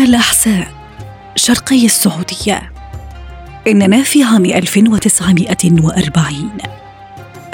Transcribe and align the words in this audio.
هنا 0.00 0.08
الأحساء 0.08 0.74
شرقي 1.36 1.84
السعودية. 1.84 2.72
إننا 3.66 4.02
في 4.02 4.24
عام 4.24 4.44
1940 4.44 6.50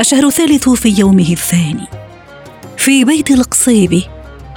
الشهر 0.01 0.27
الثالث 0.27 0.69
في 0.69 0.95
يومه 0.99 1.33
الثاني. 1.33 1.87
في 2.77 3.05
بيت 3.05 3.31
القصيبي 3.31 4.07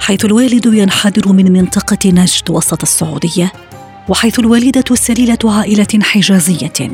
حيث 0.00 0.24
الوالد 0.24 0.66
ينحدر 0.66 1.32
من 1.32 1.52
منطقة 1.52 1.98
نجد 2.06 2.50
وسط 2.50 2.82
السعودية 2.82 3.52
وحيث 4.08 4.38
الوالدة 4.38 4.94
سليلة 4.94 5.38
عائلة 5.44 5.98
حجازية 6.02 6.90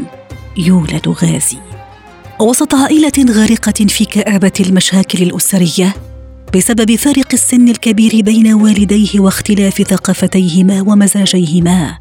يولد 0.56 1.08
غازي. 1.08 1.58
وسط 2.40 2.74
عائلة 2.74 3.26
غارقة 3.30 3.86
في 3.88 4.04
كآبة 4.04 4.52
المشاكل 4.60 5.22
الأسرية 5.22 5.94
بسبب 6.54 6.96
فارق 6.96 7.28
السن 7.32 7.68
الكبير 7.68 8.20
بين 8.20 8.52
والديه 8.54 9.20
واختلاف 9.20 9.82
ثقافتيهما 9.82 10.82
ومزاجيهما. 10.82 11.98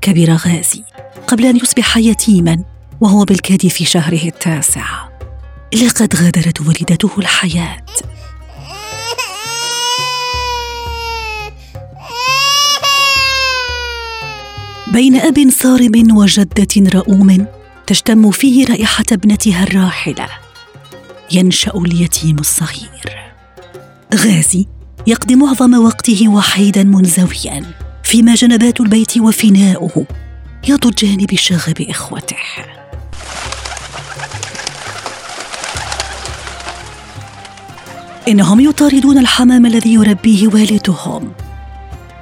كبر 0.00 0.32
غازي 0.32 0.84
قبل 1.26 1.46
أن 1.46 1.56
يصبح 1.56 1.96
يتيما 1.96 2.64
وهو 3.00 3.24
بالكاد 3.24 3.66
في 3.66 3.84
شهره 3.84 4.24
التاسع. 4.24 5.08
لقد 5.82 6.16
غادرت 6.16 6.60
والدته 6.60 7.10
الحياة. 7.18 7.76
بين 14.92 15.16
أب 15.16 15.50
صارم 15.50 16.16
وجدة 16.16 16.90
رؤوم 16.94 17.46
تشتم 17.86 18.30
فيه 18.30 18.66
رائحة 18.66 19.04
ابنتها 19.12 19.62
الراحلة. 19.62 20.28
ينشأ 21.32 21.72
اليتيم 21.74 22.38
الصغير. 22.38 23.29
غازي 24.14 24.66
يقضي 25.06 25.34
معظم 25.34 25.84
وقته 25.84 26.28
وحيدا 26.28 26.84
منزويا 26.84 27.64
فيما 28.02 28.34
جنبات 28.34 28.80
البيت 28.80 29.18
وفناؤه 29.18 30.06
يضجان 30.68 31.16
بشغب 31.16 31.80
إخوته. 31.80 32.36
إنهم 38.28 38.60
يطاردون 38.60 39.18
الحمام 39.18 39.66
الذي 39.66 39.94
يربيه 39.94 40.48
والدهم. 40.48 41.32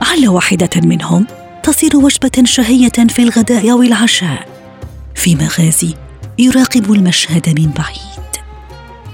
على 0.03 0.29
واحدة 0.29 0.71
منهم 0.77 1.27
تصير 1.63 1.97
وجبة 1.97 2.45
شهية 2.45 3.09
في 3.09 3.23
الغداء 3.23 3.71
أو 3.71 3.83
العشاء 3.83 4.49
فيما 5.15 5.49
غازي 5.59 5.95
يراقب 6.39 6.93
المشهد 6.93 7.61
من 7.61 7.71
بعيد. 7.71 8.28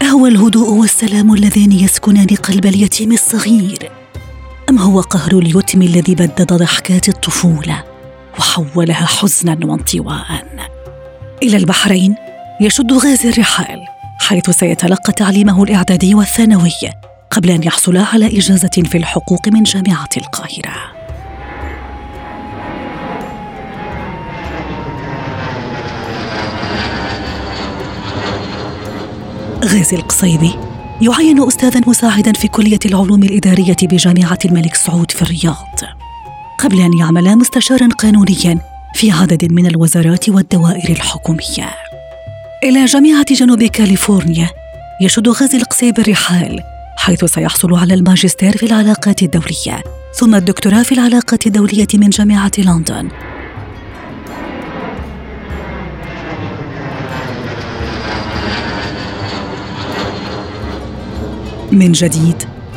أهو 0.04 0.26
الهدوء 0.26 0.70
والسلام 0.70 1.34
اللذان 1.34 1.72
يسكنان 1.72 2.26
قلب 2.26 2.66
اليتيم 2.66 3.12
الصغير. 3.12 3.90
أم 4.70 4.78
هو 4.78 5.00
قهر 5.00 5.38
اليتم 5.38 5.82
الذي 5.82 6.14
بدد 6.14 6.52
ضحكات 6.52 7.08
الطفولة 7.08 7.84
وحولها 8.38 9.06
حزنا 9.06 9.58
وانطواء؟ 9.64 10.46
إلى 11.42 11.56
البحرين 11.56 12.14
يشد 12.60 12.92
غازي 12.92 13.28
الرحال 13.28 13.80
حيث 14.20 14.50
سيتلقى 14.50 15.12
تعليمه 15.12 15.62
الإعدادي 15.62 16.14
والثانوي 16.14 16.70
قبل 17.30 17.50
أن 17.50 17.62
يحصل 17.62 17.96
على 17.96 18.38
إجازة 18.38 18.82
في 18.84 18.98
الحقوق 18.98 19.48
من 19.48 19.62
جامعة 19.62 20.08
القاهرة. 20.16 20.93
غازي 29.64 29.96
القصيبي 29.96 30.54
يعين 31.00 31.46
أستاذا 31.46 31.80
مساعدا 31.86 32.32
في 32.32 32.48
كلية 32.48 32.78
العلوم 32.86 33.22
الإدارية 33.22 33.76
بجامعة 33.82 34.38
الملك 34.44 34.74
سعود 34.74 35.10
في 35.10 35.22
الرياض. 35.22 35.80
قبل 36.58 36.80
أن 36.80 36.98
يعمل 36.98 37.36
مستشارا 37.36 37.88
قانونيا 37.98 38.58
في 38.94 39.10
عدد 39.10 39.52
من 39.52 39.66
الوزارات 39.66 40.28
والدوائر 40.28 40.90
الحكومية. 40.90 41.70
إلى 42.64 42.84
جامعة 42.84 43.34
جنوب 43.34 43.64
كاليفورنيا 43.64 44.48
يشد 45.00 45.28
غازي 45.28 45.58
القصيبي 45.58 46.02
الرحال 46.02 46.60
حيث 46.96 47.24
سيحصل 47.24 47.74
على 47.74 47.94
الماجستير 47.94 48.56
في 48.56 48.66
العلاقات 48.66 49.22
الدولية 49.22 49.82
ثم 50.14 50.34
الدكتوراه 50.34 50.82
في 50.82 50.92
العلاقات 50.92 51.46
الدولية 51.46 51.88
من 51.94 52.10
جامعة 52.10 52.52
لندن. 52.58 53.08
من 61.72 61.92
جديد 61.92 62.36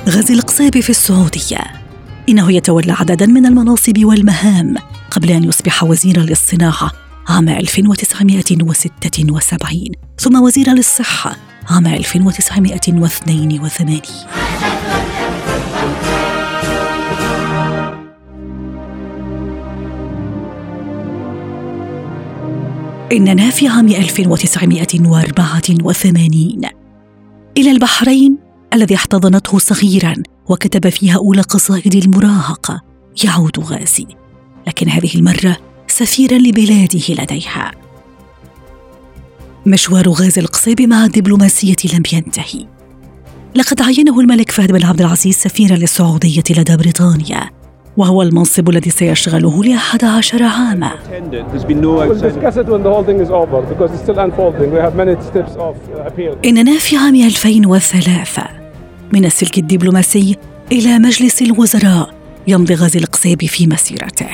غزي 0.09 0.33
القصيبي 0.33 0.81
في 0.81 0.89
السعودية. 0.89 1.57
إنه 2.29 2.51
يتولى 2.51 2.91
عددا 2.91 3.25
من 3.25 3.45
المناصب 3.45 4.05
والمهام 4.05 4.75
قبل 5.11 5.31
أن 5.31 5.43
يصبح 5.43 5.83
وزيرا 5.83 6.21
للصناعة 6.21 6.91
عام 7.27 7.49
1976 7.49 9.91
ثم 10.19 10.41
وزيرا 10.41 10.73
للصحة 10.73 11.35
عام 11.69 11.87
1982 11.87 13.51
إننا 23.11 23.49
في 23.49 23.67
عام 23.67 23.87
1984 23.87 26.61
إلى 27.57 27.71
البحرين 27.71 28.46
الذي 28.73 28.95
احتضنته 28.95 29.57
صغيرا 29.57 30.13
وكتب 30.49 30.89
فيها 30.89 31.15
أولى 31.17 31.41
قصائد 31.41 31.95
المراهقة 31.95 32.81
يعود 33.23 33.59
غازي. 33.59 34.07
لكن 34.67 34.89
هذه 34.89 35.15
المرة 35.15 35.57
سفيرا 35.87 36.37
لبلاده 36.37 37.23
لديها. 37.23 37.71
مشوار 39.65 40.09
غازي 40.09 40.41
القصيبي 40.41 40.87
مع 40.87 41.05
الدبلوماسيه 41.05 41.75
لم 41.93 42.03
ينتهي. 42.13 42.67
لقد 43.55 43.81
عينه 43.81 44.19
الملك 44.19 44.51
فهد 44.51 44.71
بن 44.71 44.85
عبد 44.85 45.01
العزيز 45.01 45.35
سفيرا 45.35 45.75
للسعودية 45.75 46.43
لدى 46.49 46.77
بريطانيا 46.77 47.49
وهو 47.97 48.21
المنصب 48.21 48.69
الذي 48.69 48.89
سيشغله 48.89 49.63
لأحد 49.63 50.05
عشر 50.05 50.43
عاما. 50.43 50.91
إننا 56.45 56.77
في 56.77 56.97
عام 56.97 57.15
2003 57.15 58.56
من 59.13 59.25
السلك 59.25 59.57
الدبلوماسي 59.57 60.35
إلى 60.71 60.99
مجلس 60.99 61.41
الوزراء 61.41 62.13
يمضي 62.47 62.73
غازي 62.75 62.99
القصيبي 62.99 63.47
في 63.47 63.67
مسيرته. 63.67 64.29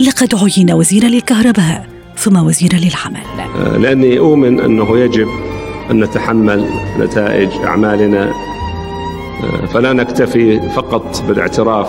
لقد 0.00 0.34
عين 0.34 0.72
وزيرا 0.72 1.08
للكهرباء 1.08 1.86
ثم 2.16 2.36
وزيرا 2.36 2.76
للعمل. 2.76 3.22
آه، 3.56 3.76
لأني 3.76 4.18
أؤمن 4.18 4.60
أنه 4.60 4.98
يجب 4.98 5.28
أن 5.90 6.04
نتحمل 6.04 6.64
نتائج 6.98 7.48
أعمالنا. 7.64 8.32
آه، 9.42 9.66
فلا 9.66 9.92
نكتفي 9.92 10.70
فقط 10.70 11.24
بالاعتراف 11.28 11.88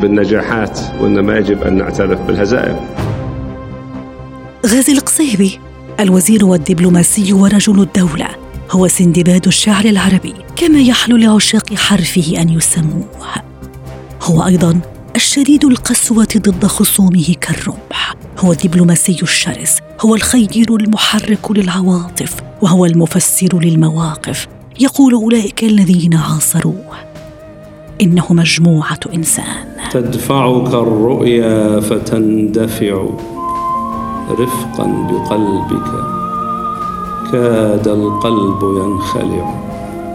بالنجاحات 0.00 0.80
وإنما 1.00 1.38
يجب 1.38 1.62
أن 1.62 1.78
نعترف 1.78 2.20
بالهزائم. 2.20 2.76
غازي 4.66 4.92
القصيبي 4.92 5.58
الوزير 6.00 6.44
والدبلوماسي 6.44 7.32
ورجل 7.32 7.80
الدولة 7.80 8.28
هو 8.70 8.88
سندباد 8.88 9.46
الشعر 9.46 9.84
العربي 9.84 10.34
كما 10.56 10.80
يحلو 10.80 11.16
لعشاق 11.16 11.74
حرفه 11.74 12.34
أن 12.38 12.48
يسموه. 12.48 13.04
هو 14.22 14.46
أيضا 14.46 14.80
الشديد 15.16 15.64
القسوة 15.64 16.28
ضد 16.36 16.66
خصومه 16.66 17.34
كالرمح. 17.40 18.14
هو 18.38 18.52
الدبلوماسي 18.52 19.16
الشرس 19.22 19.78
هو 20.00 20.14
الخير 20.14 20.66
المحرك 20.70 21.50
للعواطف 21.50 22.36
وهو 22.62 22.86
المفسر 22.86 23.58
للمواقف 23.60 24.48
يقول 24.80 25.14
أولئك 25.14 25.64
الذين 25.64 26.14
عاصروه. 26.14 26.96
إنه 28.00 28.26
مجموعة 28.30 29.00
إنسان. 29.14 29.66
تدفعك 29.90 30.74
الرؤيا 30.74 31.80
فتندفع 31.80 33.06
رفقا 34.30 34.86
بقلبك. 35.10 36.19
كاد 37.32 37.88
القلب 37.88 38.62
ينخلع. 38.62 39.60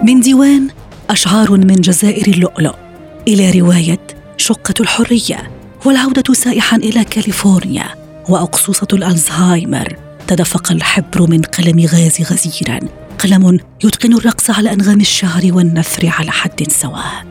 من 0.04 0.20
ديوان 0.20 0.68
أشعار 1.10 1.52
من 1.52 1.76
جزائر 1.76 2.28
اللؤلؤ 2.28 2.76
إلى 3.28 3.60
رواية 3.60 4.08
شقة 4.38 4.74
الحرية 4.80 5.52
والعودة 5.86 6.34
سائحا 6.34 6.78
إلى 6.78 7.04
كاليفورنيا 7.04 7.86
وأقصوصة 8.30 8.88
الألزهايمر 8.94 9.96
تدفق 10.28 10.72
الحبر 10.72 11.30
من 11.30 11.42
قلم 11.42 11.80
غاز 11.80 12.22
غزيرا 12.32 12.80
قلم 13.20 13.60
يتقن 13.84 14.14
الرقص 14.14 14.50
على 14.50 14.74
أنغام 14.74 15.02
الشعر 15.02 15.42
والنثر 15.52 16.10
على 16.20 16.32
حد 16.32 16.68
سواء. 16.72 17.26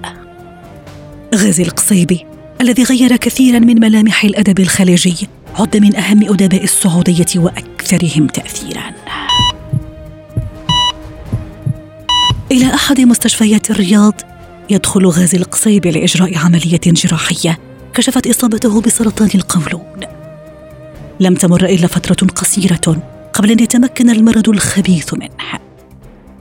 غازي 1.34 1.62
القصيبي 1.62 2.26
الذي 2.60 2.82
غير 2.82 3.16
كثيرا 3.16 3.58
من 3.58 3.80
ملامح 3.80 4.24
الأدب 4.24 4.60
الخليجي 4.60 5.28
عد 5.58 5.76
من 5.76 5.96
أهم 5.96 6.22
أدباء 6.22 6.64
السعودية 6.64 7.26
وأكثرهم 7.36 8.26
تأثيرا. 8.26 8.82
إلى 12.54 12.74
أحد 12.74 13.00
مستشفيات 13.00 13.70
الرياض 13.70 14.20
يدخل 14.70 15.06
غازي 15.06 15.38
القصيبي 15.38 15.90
لإجراء 15.90 16.38
عملية 16.38 16.80
جراحية 16.86 17.58
كشفت 17.94 18.26
إصابته 18.26 18.80
بسرطان 18.80 19.28
القولون. 19.34 20.00
لم 21.20 21.34
تمر 21.34 21.64
إلا 21.64 21.86
فترة 21.86 22.26
قصيرة 22.28 22.96
قبل 23.32 23.50
أن 23.50 23.58
يتمكن 23.60 24.10
المرض 24.10 24.48
الخبيث 24.48 25.14
منه. 25.14 25.60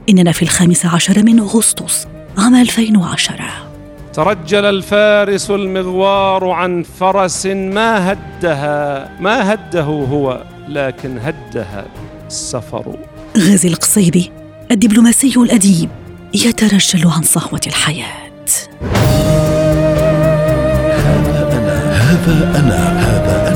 إننا 0.08 0.32
في 0.32 0.42
الخامس 0.42 0.86
عشر 0.86 1.22
من 1.22 1.40
أغسطس 1.40 2.06
عام 2.38 2.54
2010 2.54 3.36
ترجل 4.12 4.64
الفارس 4.64 5.50
المغوار 5.50 6.50
عن 6.50 6.82
فرس 6.82 7.46
ما 7.46 8.12
هدها 8.12 9.10
ما 9.20 9.52
هده 9.52 9.82
هو 9.82 10.42
لكن 10.68 11.18
هدها 11.18 11.86
السفر. 12.26 12.96
غازي 13.38 13.68
القصيبي 13.68 14.30
الدبلوماسي 14.70 15.32
الأديب 15.36 15.90
يترجل 16.34 17.08
عن 17.08 17.22
صهوة 17.22 17.60
الحياة. 17.66 18.44
هذا 20.92 21.48
أنا 21.58 22.00
هذا 22.10 22.58
أنا. 22.58 23.00
هذا 23.00 23.48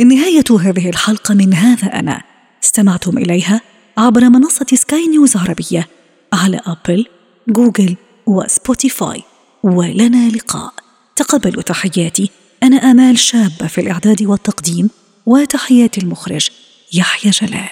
أنا 0.00 0.04
نهاية 0.04 0.44
هذه 0.60 0.88
الحلقة 0.88 1.34
من 1.34 1.54
هذا 1.54 1.86
أنا. 1.86 2.22
استمعتم 2.64 3.18
إليها 3.18 3.60
عبر 3.98 4.28
منصة 4.28 4.66
سكاي 4.74 5.06
نيوز 5.06 5.36
عربية 5.36 5.88
على 6.32 6.60
أبل، 6.66 7.06
جوجل 7.48 7.96
وسبوتيفاي 8.26 9.22
ولنا 9.62 10.28
لقاء. 10.28 10.72
تقبلوا 11.16 11.62
تحياتي. 11.62 12.30
أنا 12.62 12.76
آمال 12.76 13.18
شابة 13.18 13.66
في 13.66 13.80
الإعداد 13.80 14.22
والتقديم 14.22 14.90
وتحيات 15.26 15.98
المخرج 15.98 16.48
يحيى 16.92 17.30
جلال. 17.30 17.70